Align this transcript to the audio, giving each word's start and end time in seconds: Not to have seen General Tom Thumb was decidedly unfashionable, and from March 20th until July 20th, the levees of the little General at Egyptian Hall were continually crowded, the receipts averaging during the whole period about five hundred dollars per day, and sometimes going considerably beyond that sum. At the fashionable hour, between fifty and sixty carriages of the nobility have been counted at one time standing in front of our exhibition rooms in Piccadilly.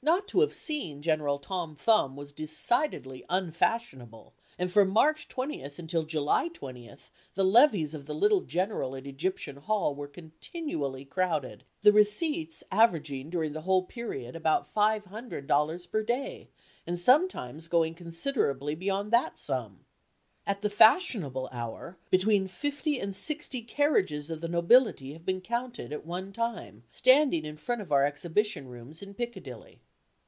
Not 0.00 0.28
to 0.28 0.40
have 0.42 0.54
seen 0.54 1.02
General 1.02 1.40
Tom 1.40 1.74
Thumb 1.74 2.14
was 2.14 2.32
decidedly 2.32 3.24
unfashionable, 3.28 4.32
and 4.56 4.70
from 4.70 4.90
March 4.90 5.26
20th 5.26 5.80
until 5.80 6.04
July 6.04 6.48
20th, 6.50 7.10
the 7.34 7.42
levees 7.44 7.94
of 7.94 8.06
the 8.06 8.14
little 8.14 8.42
General 8.42 8.94
at 8.94 9.08
Egyptian 9.08 9.56
Hall 9.56 9.96
were 9.96 10.06
continually 10.06 11.04
crowded, 11.04 11.64
the 11.82 11.90
receipts 11.92 12.62
averaging 12.70 13.28
during 13.28 13.52
the 13.54 13.62
whole 13.62 13.82
period 13.82 14.36
about 14.36 14.68
five 14.68 15.06
hundred 15.06 15.48
dollars 15.48 15.84
per 15.84 16.04
day, 16.04 16.48
and 16.86 16.96
sometimes 16.96 17.66
going 17.66 17.94
considerably 17.94 18.76
beyond 18.76 19.10
that 19.10 19.40
sum. 19.40 19.84
At 20.46 20.62
the 20.62 20.70
fashionable 20.70 21.48
hour, 21.52 21.98
between 22.08 22.46
fifty 22.48 22.98
and 23.00 23.14
sixty 23.16 23.60
carriages 23.62 24.30
of 24.30 24.40
the 24.42 24.48
nobility 24.48 25.12
have 25.14 25.26
been 25.26 25.40
counted 25.42 25.92
at 25.92 26.06
one 26.06 26.32
time 26.32 26.84
standing 26.90 27.44
in 27.44 27.56
front 27.58 27.82
of 27.82 27.90
our 27.92 28.06
exhibition 28.06 28.68
rooms 28.68 29.02
in 29.02 29.12
Piccadilly. 29.12 29.80